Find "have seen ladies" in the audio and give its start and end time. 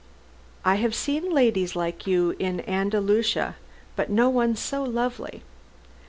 0.77-1.75